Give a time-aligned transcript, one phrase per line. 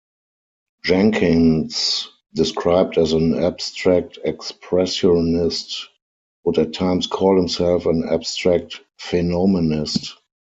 [0.83, 5.89] Jenkins, described as an abstract expressionist,
[6.43, 10.15] would at times call himself an abstract phenomenist.